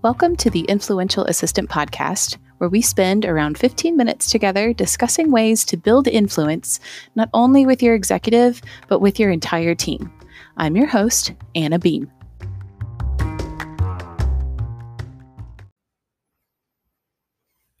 [0.00, 5.64] Welcome to the Influential Assistant Podcast, where we spend around 15 minutes together discussing ways
[5.64, 6.78] to build influence
[7.16, 10.12] not only with your executive, but with your entire team.
[10.56, 12.12] I'm your host, Anna Beam.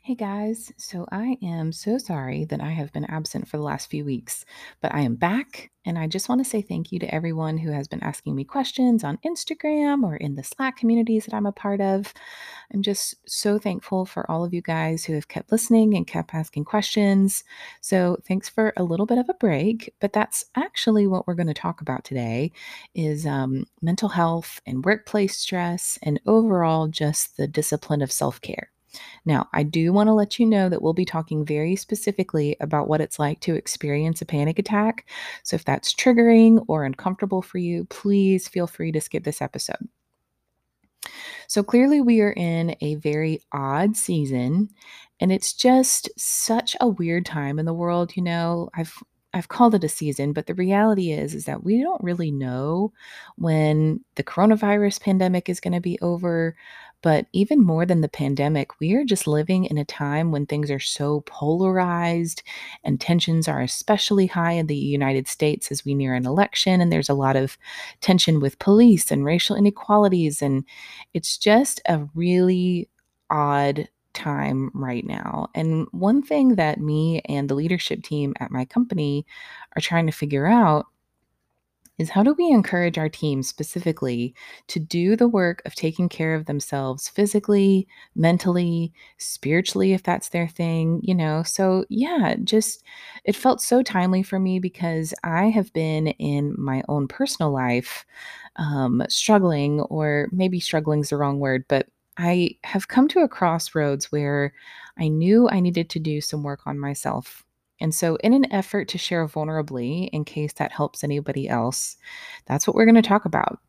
[0.08, 3.90] Hey guys, so I am so sorry that I have been absent for the last
[3.90, 4.46] few weeks,
[4.80, 7.72] but I am back and I just want to say thank you to everyone who
[7.72, 11.52] has been asking me questions on Instagram or in the Slack communities that I'm a
[11.52, 12.14] part of.
[12.72, 16.32] I'm just so thankful for all of you guys who have kept listening and kept
[16.32, 17.44] asking questions.
[17.82, 21.48] So, thanks for a little bit of a break, but that's actually what we're going
[21.48, 22.50] to talk about today
[22.94, 28.70] is um, mental health and workplace stress and overall just the discipline of self-care.
[29.24, 32.88] Now, I do want to let you know that we'll be talking very specifically about
[32.88, 35.08] what it's like to experience a panic attack.
[35.42, 39.88] So if that's triggering or uncomfortable for you, please feel free to skip this episode.
[41.46, 44.68] So clearly, we are in a very odd season,
[45.20, 48.16] and it's just such a weird time in the world.
[48.16, 48.92] You know, I've
[49.34, 52.92] I've called it a season, but the reality is is that we don't really know
[53.36, 56.56] when the coronavirus pandemic is going to be over.
[57.02, 60.70] But even more than the pandemic, we are just living in a time when things
[60.70, 62.42] are so polarized
[62.82, 66.80] and tensions are especially high in the United States as we near an election.
[66.80, 67.56] And there's a lot of
[68.00, 70.42] tension with police and racial inequalities.
[70.42, 70.64] And
[71.14, 72.88] it's just a really
[73.30, 75.48] odd time right now.
[75.54, 79.24] And one thing that me and the leadership team at my company
[79.76, 80.86] are trying to figure out
[81.98, 84.34] is how do we encourage our team specifically
[84.68, 90.48] to do the work of taking care of themselves physically, mentally, spiritually, if that's their
[90.48, 91.42] thing, you know?
[91.42, 92.82] So, yeah, just
[93.24, 98.04] it felt so timely for me because I have been in my own personal life
[98.56, 103.28] um, struggling, or maybe struggling is the wrong word, but I have come to a
[103.28, 104.52] crossroads where
[104.98, 107.44] I knew I needed to do some work on myself.
[107.80, 111.96] And so, in an effort to share vulnerably, in case that helps anybody else,
[112.46, 113.60] that's what we're going to talk about.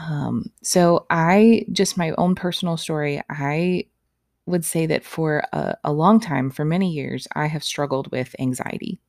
[0.00, 3.86] Um, so, I just my own personal story, I
[4.46, 8.36] would say that for a, a long time, for many years, I have struggled with
[8.38, 9.00] anxiety.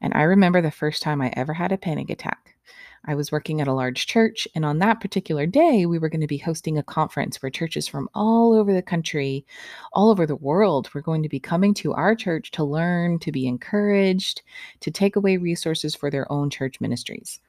[0.00, 2.53] And I remember the first time I ever had a panic attack.
[3.06, 6.20] I was working at a large church, and on that particular day, we were going
[6.20, 9.44] to be hosting a conference where churches from all over the country,
[9.92, 13.32] all over the world, were going to be coming to our church to learn, to
[13.32, 14.42] be encouraged,
[14.80, 17.40] to take away resources for their own church ministries.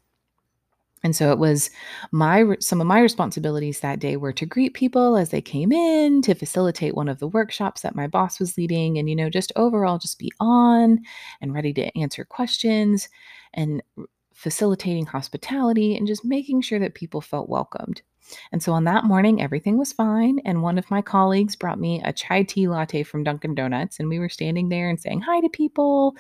[1.05, 1.69] And so it was
[2.11, 6.23] my some of my responsibilities that day were to greet people as they came in,
[6.23, 9.51] to facilitate one of the workshops that my boss was leading and you know just
[9.55, 10.99] overall just be on
[11.41, 13.07] and ready to answer questions
[13.53, 13.83] and
[14.35, 18.03] facilitating hospitality, and just making sure that people felt welcomed.
[18.51, 20.39] And so on that morning, everything was fine.
[20.45, 23.99] And one of my colleagues brought me a chai tea latte from Dunkin' Donuts.
[23.99, 26.15] And we were standing there and saying hi to people.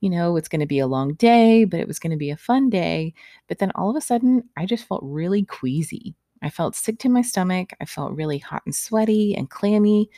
[0.00, 2.30] You know, it's going to be a long day, but it was going to be
[2.30, 3.14] a fun day.
[3.48, 6.14] But then all of a sudden, I just felt really queasy.
[6.42, 7.70] I felt sick to my stomach.
[7.80, 10.10] I felt really hot and sweaty and clammy.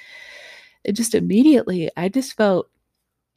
[0.84, 2.70] It just immediately, I just felt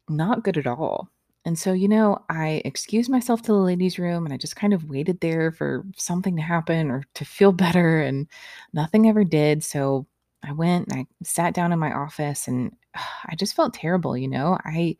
[0.08, 1.10] not good at all.
[1.46, 4.74] And so, you know, I excused myself to the ladies' room and I just kind
[4.74, 8.28] of waited there for something to happen or to feel better, and
[8.74, 9.64] nothing ever did.
[9.64, 10.06] So
[10.44, 12.74] I went and I sat down in my office and
[13.26, 14.58] I just felt terrible, you know.
[14.66, 14.98] I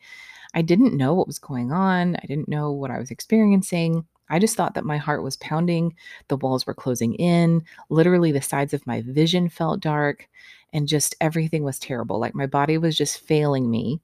[0.56, 2.16] I didn't know what was going on.
[2.18, 4.06] I didn't know what I was experiencing.
[4.30, 5.96] I just thought that my heart was pounding,
[6.30, 10.28] the walls were closing in, literally the sides of my vision felt dark,
[10.74, 12.20] and just everything was terrible.
[12.20, 14.02] Like my body was just failing me.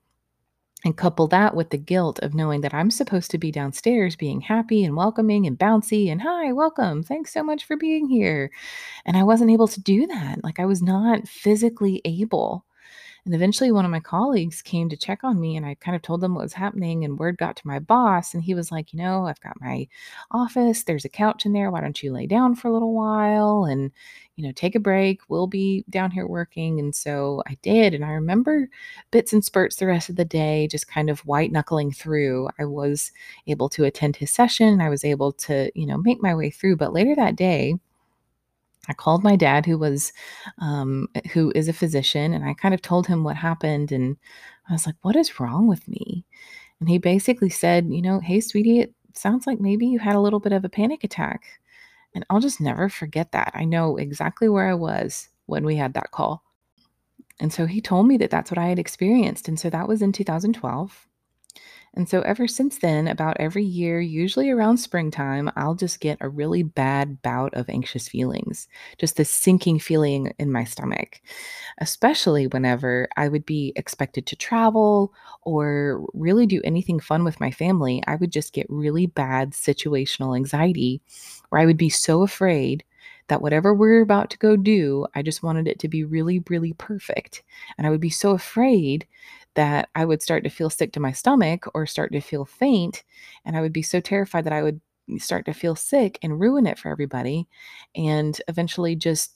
[0.85, 4.41] And couple that with the guilt of knowing that I'm supposed to be downstairs being
[4.41, 7.03] happy and welcoming and bouncy and hi, welcome.
[7.03, 8.51] Thanks so much for being here.
[9.05, 10.43] And I wasn't able to do that.
[10.43, 12.65] Like I was not physically able.
[13.25, 16.03] And eventually, one of my colleagues came to check on me, and I kind of
[16.03, 17.03] told them what was happening.
[17.03, 19.87] And word got to my boss, and he was like, You know, I've got my
[20.29, 21.71] office, there's a couch in there.
[21.71, 23.91] Why don't you lay down for a little while and,
[24.35, 25.21] you know, take a break?
[25.27, 26.79] We'll be down here working.
[26.79, 27.95] And so I did.
[27.95, 28.69] And I remember
[29.11, 32.49] bits and spurts the rest of the day, just kind of white knuckling through.
[32.59, 33.11] I was
[33.47, 36.75] able to attend his session, I was able to, you know, make my way through.
[36.77, 37.75] But later that day,
[38.87, 40.13] I called my dad, who was,
[40.59, 43.91] um, who is a physician, and I kind of told him what happened.
[43.91, 44.17] And
[44.69, 46.25] I was like, what is wrong with me?
[46.79, 50.19] And he basically said, you know, hey, sweetie, it sounds like maybe you had a
[50.19, 51.45] little bit of a panic attack.
[52.13, 53.51] And I'll just never forget that.
[53.53, 56.43] I know exactly where I was when we had that call.
[57.39, 59.47] And so he told me that that's what I had experienced.
[59.47, 61.07] And so that was in 2012.
[61.95, 66.27] And so, ever since then, about every year, usually around springtime, I'll just get a
[66.27, 71.21] really bad bout of anxious feelings, just this sinking feeling in my stomach,
[71.79, 75.13] especially whenever I would be expected to travel
[75.43, 78.03] or really do anything fun with my family.
[78.07, 81.01] I would just get really bad situational anxiety
[81.49, 82.83] where I would be so afraid
[83.27, 86.73] that whatever we're about to go do, I just wanted it to be really, really
[86.73, 87.43] perfect.
[87.77, 89.07] And I would be so afraid
[89.55, 93.03] that I would start to feel sick to my stomach or start to feel faint.
[93.43, 94.79] And I would be so terrified that I would
[95.17, 97.47] start to feel sick and ruin it for everybody.
[97.95, 99.33] And eventually just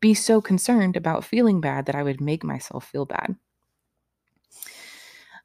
[0.00, 3.36] be so concerned about feeling bad that I would make myself feel bad.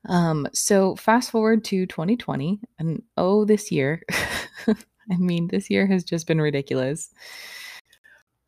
[0.07, 4.01] Um, so fast forward to 2020, and oh, this year,
[4.67, 7.11] I mean, this year has just been ridiculous.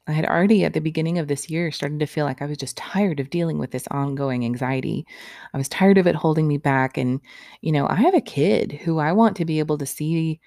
[0.07, 2.57] I had already at the beginning of this year started to feel like I was
[2.57, 5.05] just tired of dealing with this ongoing anxiety.
[5.53, 6.97] I was tired of it holding me back.
[6.97, 7.21] And,
[7.61, 10.41] you know, I have a kid who I want to be able to see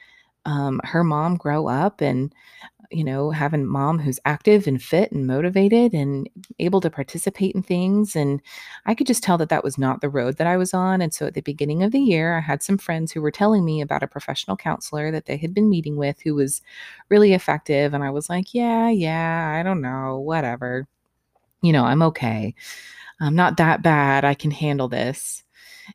[0.45, 2.33] um, her mom grow up and
[2.91, 6.29] you know, having mom who's active and fit and motivated and
[6.59, 8.17] able to participate in things.
[8.17, 8.41] And
[8.87, 11.01] I could just tell that that was not the road that I was on.
[11.01, 13.65] And so at the beginning of the year, I had some friends who were telling
[13.65, 16.63] me about a professional counselor that they had been meeting with who was
[17.09, 17.95] really effective.
[17.95, 20.87] And I was like, yeah, yeah, I don't know, whatever.
[21.63, 22.55] You know, I'm okay.
[23.21, 24.25] I'm not that bad.
[24.25, 25.43] I can handle this.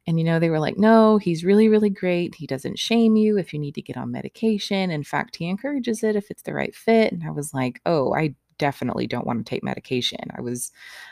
[0.08, 2.36] And, you know, they were like, no, he's really, really great.
[2.36, 4.92] He doesn't shame you if you need to get on medication.
[4.92, 7.12] In fact, he encourages it if it's the right fit.
[7.12, 10.20] And I was like, oh, I definitely don't want to take medication.
[10.38, 10.72] I was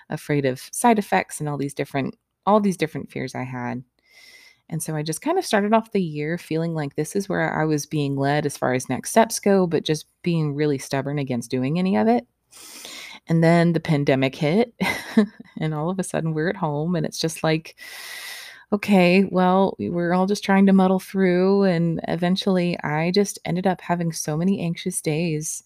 [0.10, 2.16] afraid of side effects and all these different,
[2.46, 3.84] all these different fears I had.
[4.70, 7.60] And so I just kind of started off the year feeling like this is where
[7.60, 11.18] I was being led as far as next steps go, but just being really stubborn
[11.18, 12.28] against doing any of it.
[13.28, 14.74] And then the pandemic hit,
[15.60, 17.76] and all of a sudden we're at home, and it's just like,
[18.72, 21.64] okay, well, we were all just trying to muddle through.
[21.64, 25.64] And eventually I just ended up having so many anxious days.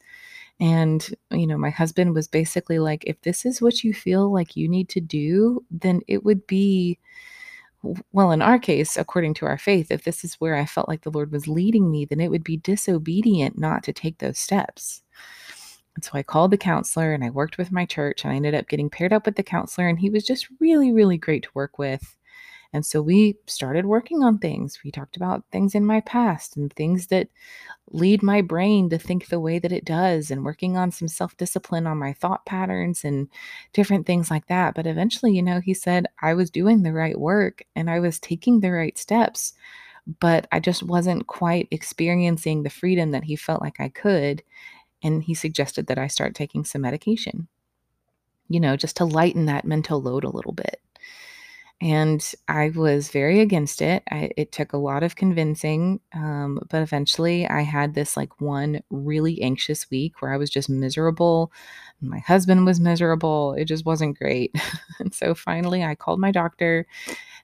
[0.59, 4.55] And, you know, my husband was basically like, if this is what you feel like
[4.55, 6.99] you need to do, then it would be,
[8.13, 11.01] well, in our case, according to our faith, if this is where I felt like
[11.01, 15.03] the Lord was leading me, then it would be disobedient not to take those steps.
[15.95, 18.55] And so I called the counselor and I worked with my church and I ended
[18.55, 19.89] up getting paired up with the counselor.
[19.89, 22.15] And he was just really, really great to work with.
[22.73, 24.79] And so we started working on things.
[24.83, 27.29] We talked about things in my past and things that
[27.91, 31.37] lead my brain to think the way that it does, and working on some self
[31.37, 33.29] discipline on my thought patterns and
[33.73, 34.75] different things like that.
[34.75, 38.19] But eventually, you know, he said I was doing the right work and I was
[38.19, 39.53] taking the right steps,
[40.19, 44.43] but I just wasn't quite experiencing the freedom that he felt like I could.
[45.03, 47.47] And he suggested that I start taking some medication,
[48.49, 50.79] you know, just to lighten that mental load a little bit.
[51.83, 54.03] And I was very against it.
[54.09, 58.81] I, it took a lot of convincing, um, but eventually I had this like one
[58.89, 61.51] really anxious week where I was just miserable.
[61.99, 63.53] My husband was miserable.
[63.55, 64.55] It just wasn't great.
[64.99, 66.87] and so finally I called my doctor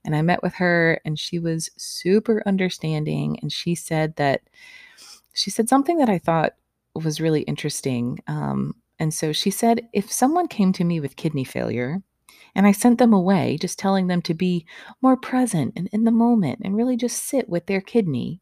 [0.06, 3.38] and I met with her, and she was super understanding.
[3.42, 4.42] And she said that
[5.34, 6.54] she said something that I thought
[6.96, 8.20] was really interesting.
[8.28, 12.02] Um, and so she said, if someone came to me with kidney failure,
[12.56, 14.66] and I sent them away, just telling them to be
[15.02, 18.42] more present and in the moment and really just sit with their kidney.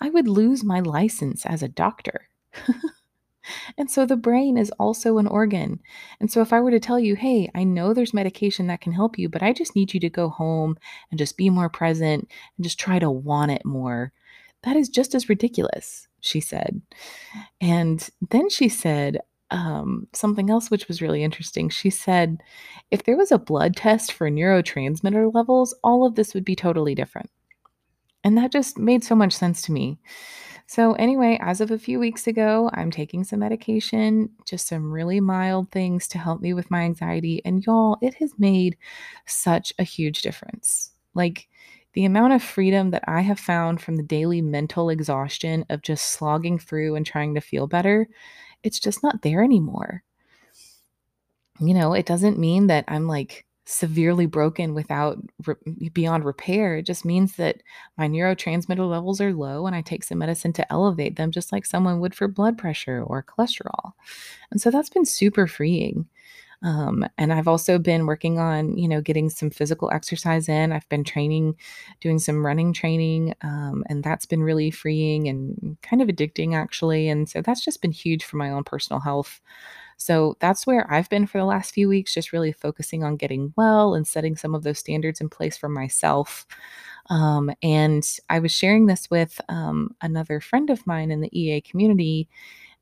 [0.00, 2.28] I would lose my license as a doctor.
[3.78, 5.80] and so the brain is also an organ.
[6.20, 8.92] And so if I were to tell you, hey, I know there's medication that can
[8.92, 10.76] help you, but I just need you to go home
[11.10, 14.12] and just be more present and just try to want it more,
[14.62, 16.82] that is just as ridiculous, she said.
[17.60, 21.68] And then she said, um, something else which was really interesting.
[21.68, 22.42] She said,
[22.90, 26.94] if there was a blood test for neurotransmitter levels, all of this would be totally
[26.94, 27.30] different.
[28.22, 29.98] And that just made so much sense to me.
[30.66, 35.18] So, anyway, as of a few weeks ago, I'm taking some medication, just some really
[35.18, 37.42] mild things to help me with my anxiety.
[37.44, 38.76] And y'all, it has made
[39.26, 40.92] such a huge difference.
[41.12, 41.48] Like,
[41.94, 46.06] the amount of freedom that I have found from the daily mental exhaustion of just
[46.06, 48.08] slogging through and trying to feel better
[48.62, 50.02] it's just not there anymore.
[51.60, 56.76] You know, it doesn't mean that I'm like severely broken without re- beyond repair.
[56.76, 57.62] It just means that
[57.96, 61.64] my neurotransmitter levels are low and I take some medicine to elevate them, just like
[61.64, 63.92] someone would for blood pressure or cholesterol.
[64.50, 66.06] And so that's been super freeing.
[66.62, 70.72] Um, and I've also been working on, you know, getting some physical exercise in.
[70.72, 71.56] I've been training,
[72.00, 77.08] doing some running training, um, and that's been really freeing and kind of addicting, actually.
[77.08, 79.40] And so that's just been huge for my own personal health.
[79.96, 83.52] So that's where I've been for the last few weeks, just really focusing on getting
[83.56, 86.46] well and setting some of those standards in place for myself.
[87.08, 91.60] Um, and I was sharing this with um, another friend of mine in the EA
[91.60, 92.28] community.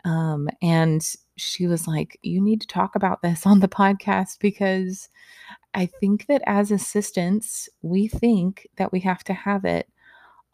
[0.09, 5.09] Um, and she was like, You need to talk about this on the podcast because
[5.75, 9.89] I think that as assistants, we think that we have to have it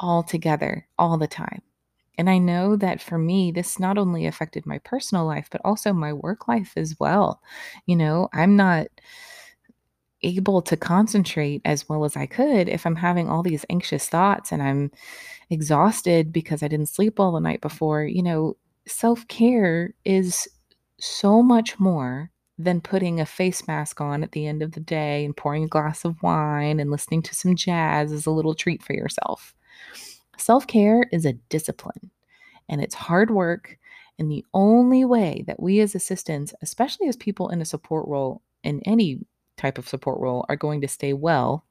[0.00, 1.62] all together all the time.
[2.18, 5.92] And I know that for me, this not only affected my personal life, but also
[5.92, 7.40] my work life as well.
[7.86, 8.88] You know, I'm not
[10.22, 14.52] able to concentrate as well as I could if I'm having all these anxious thoughts
[14.52, 14.90] and I'm
[15.50, 18.04] exhausted because I didn't sleep well the night before.
[18.04, 18.56] You know,
[18.86, 20.48] self care is
[20.98, 25.24] so much more than putting a face mask on at the end of the day
[25.24, 28.82] and pouring a glass of wine and listening to some jazz as a little treat
[28.82, 29.54] for yourself.
[30.36, 32.10] Self care is a discipline
[32.68, 33.78] and it's hard work.
[34.18, 38.42] And the only way that we as assistants, especially as people in a support role
[38.62, 39.18] in any
[39.56, 41.64] type of support role, are going to stay well,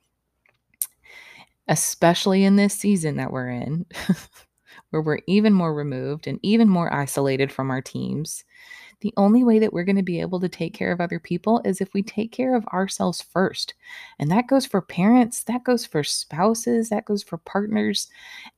[1.69, 3.85] especially in this season that we're in,
[4.93, 8.43] where we're even more removed and even more isolated from our teams,
[9.01, 11.61] the only way that we're going to be able to take care of other people
[11.65, 13.73] is if we take care of ourselves first.
[14.19, 18.07] And that goes for parents, that goes for spouses, that goes for partners,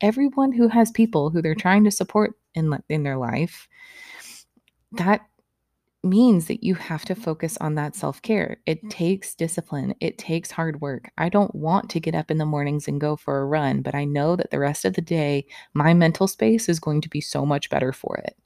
[0.02, 3.68] everyone who has people who they're trying to support in, in their life.
[4.92, 5.22] That
[6.06, 7.24] means that you have to mm-hmm.
[7.24, 8.58] focus on that self care.
[8.66, 11.12] It takes discipline, it takes hard work.
[11.18, 13.96] I don't want to get up in the mornings and go for a run, but
[13.96, 17.22] I know that the rest of the day, my mental space is going to be
[17.22, 18.38] so much better for it.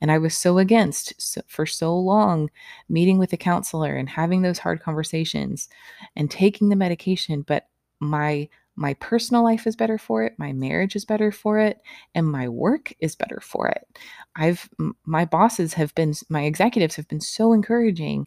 [0.00, 2.50] And I was so against so, for so long
[2.88, 5.68] meeting with a counselor and having those hard conversations
[6.16, 7.68] and taking the medication, but
[8.00, 11.80] my my personal life is better for it my marriage is better for it
[12.14, 13.86] and my work is better for it
[14.36, 14.68] i've
[15.04, 18.26] my bosses have been my executives have been so encouraging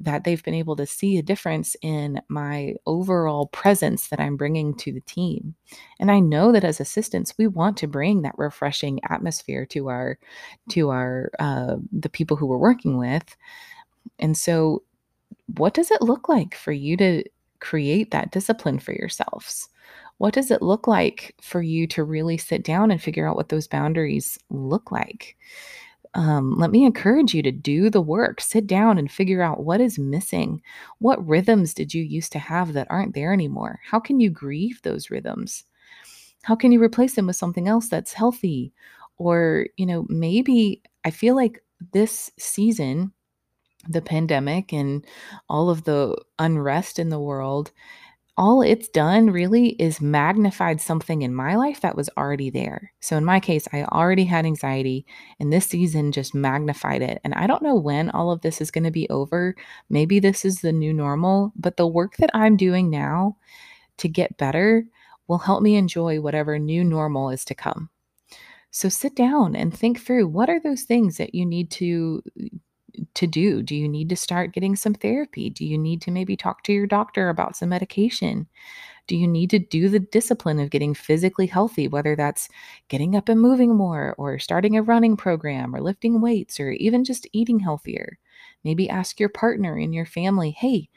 [0.00, 4.76] that they've been able to see a difference in my overall presence that I'm bringing
[4.76, 5.54] to the team.
[5.98, 10.18] And I know that as assistants, we want to bring that refreshing atmosphere to our
[10.70, 13.36] to our uh, the people who we're working with.
[14.20, 14.84] And so,
[15.56, 17.24] what does it look like for you to
[17.60, 19.68] create that discipline for yourselves?
[20.18, 23.48] What does it look like for you to really sit down and figure out what
[23.48, 25.36] those boundaries look like?
[26.14, 28.40] Um, let me encourage you to do the work.
[28.40, 30.62] Sit down and figure out what is missing.
[30.98, 33.80] What rhythms did you used to have that aren't there anymore?
[33.84, 35.64] How can you grieve those rhythms?
[36.42, 38.72] How can you replace them with something else that's healthy?
[39.18, 41.62] Or, you know, maybe I feel like
[41.92, 43.12] this season,
[43.88, 45.06] the pandemic and
[45.48, 47.70] all of the unrest in the world
[48.38, 52.92] all it's done really is magnified something in my life that was already there.
[53.00, 55.04] So in my case, I already had anxiety,
[55.40, 57.20] and this season just magnified it.
[57.24, 59.56] And I don't know when all of this is going to be over.
[59.90, 63.36] Maybe this is the new normal, but the work that I'm doing now
[63.96, 64.84] to get better
[65.26, 67.90] will help me enjoy whatever new normal is to come.
[68.70, 72.22] So sit down and think through what are those things that you need to
[73.14, 73.62] to do?
[73.62, 75.50] Do you need to start getting some therapy?
[75.50, 78.46] Do you need to maybe talk to your doctor about some medication?
[79.06, 82.48] Do you need to do the discipline of getting physically healthy, whether that's
[82.88, 87.04] getting up and moving more, or starting a running program, or lifting weights, or even
[87.04, 88.18] just eating healthier?
[88.64, 90.88] Maybe ask your partner in your family, hey,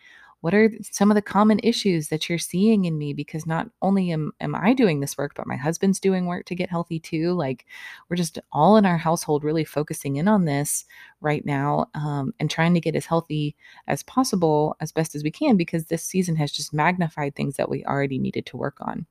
[0.41, 3.13] what are some of the common issues that you're seeing in me?
[3.13, 6.55] Because not only am, am i doing this work but my husband's doing work to
[6.55, 7.65] get healthy too like
[8.10, 10.86] we're just all in our household really focusing in on this
[11.19, 13.55] right now um, and trying to get as healthy
[13.88, 17.69] as possible as best as we can because this season has just magnified things that
[17.69, 19.05] we already needed to work on.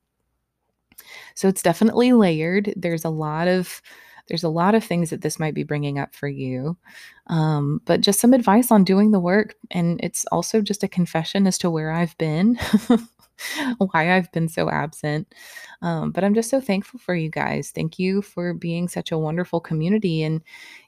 [1.34, 2.74] So it's definitely layered.
[2.76, 3.80] There's a lot of
[4.30, 6.76] there's a lot of things that this might be bringing up for you.
[7.26, 9.56] Um, but just some advice on doing the work.
[9.72, 12.56] And it's also just a confession as to where I've been,
[13.78, 15.34] why I've been so absent.
[15.82, 17.72] Um, but I'm just so thankful for you guys.
[17.72, 20.22] Thank you for being such a wonderful community.
[20.22, 20.42] And,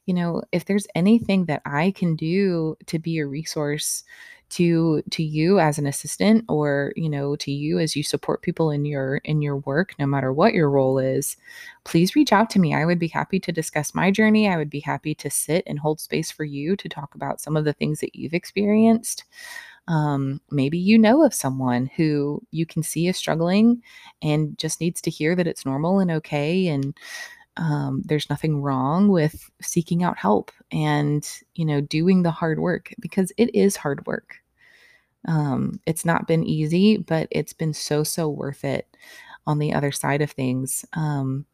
[0.06, 4.04] you know, if there's anything that I can do to be a resource
[4.52, 8.71] to to you as an assistant or you know to you as you support people
[8.71, 11.37] in your in your work no matter what your role is
[11.85, 12.75] please reach out to me.
[12.75, 14.49] I would be happy to discuss my journey.
[14.49, 17.56] I would be happy to sit and hold space for you to talk about some
[17.56, 19.25] of the things that you've experienced.
[19.88, 23.82] Um, maybe you know of someone who you can see is struggling
[24.23, 26.97] and just needs to hear that it's normal and okay and
[27.56, 32.94] um, there's nothing wrong with seeking out help and you know doing the hard work
[33.00, 34.41] because it is hard work
[35.29, 38.87] um, it's not been easy but it's been so so worth it
[39.47, 41.47] on the other side of things um,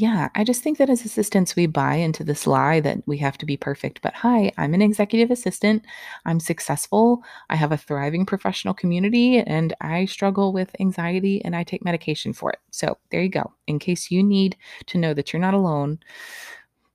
[0.00, 3.36] yeah, I just think that as assistants, we buy into this lie that we have
[3.38, 4.00] to be perfect.
[4.00, 5.84] But hi, I'm an executive assistant.
[6.24, 7.24] I'm successful.
[7.50, 12.32] I have a thriving professional community and I struggle with anxiety and I take medication
[12.32, 12.60] for it.
[12.70, 13.52] So there you go.
[13.66, 15.98] In case you need to know that you're not alone,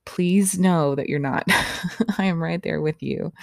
[0.06, 1.44] please know that you're not.
[2.18, 3.34] I am right there with you.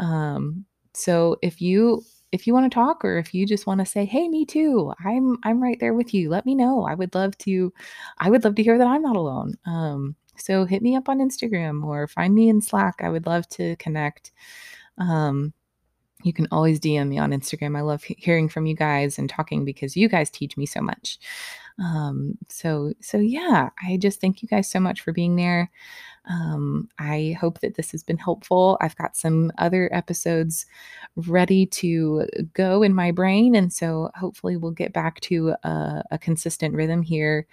[0.00, 0.64] Um,
[0.98, 2.02] so if you
[2.32, 4.92] if you want to talk or if you just want to say hey me too
[5.04, 7.72] i'm i'm right there with you let me know i would love to
[8.18, 9.54] i would love to hear that i'm not alone.
[9.66, 13.48] Um so hit me up on instagram or find me in slack i would love
[13.50, 14.32] to connect.
[14.98, 15.52] Um
[16.24, 19.64] you can always dm me on instagram i love hearing from you guys and talking
[19.64, 21.18] because you guys teach me so much
[21.80, 25.70] um so so yeah i just thank you guys so much for being there
[26.28, 28.76] um, I hope that this has been helpful.
[28.80, 30.66] I've got some other episodes
[31.16, 33.54] ready to go in my brain.
[33.54, 37.46] And so hopefully we'll get back to a, a consistent rhythm here.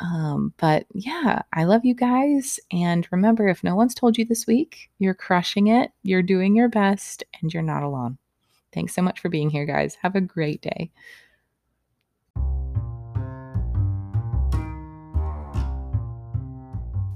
[0.00, 2.58] Um, but yeah, I love you guys.
[2.72, 6.68] And remember, if no one's told you this week, you're crushing it, you're doing your
[6.68, 8.18] best, and you're not alone.
[8.72, 9.96] Thanks so much for being here, guys.
[10.02, 10.90] Have a great day.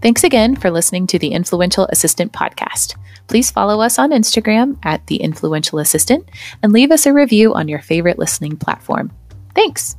[0.03, 2.97] Thanks again for listening to the Influential Assistant podcast.
[3.27, 6.29] Please follow us on Instagram at The Influential Assistant
[6.63, 9.13] and leave us a review on your favorite listening platform.
[9.55, 9.97] Thanks.